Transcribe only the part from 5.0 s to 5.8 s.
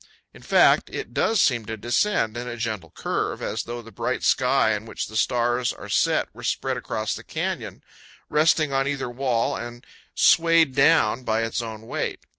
the stars